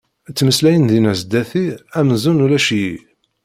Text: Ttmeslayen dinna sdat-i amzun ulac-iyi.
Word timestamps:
Ttmeslayen 0.29 0.85
dinna 0.89 1.13
sdat-i 1.19 1.65
amzun 1.99 2.43
ulac-iyi. 2.45 2.95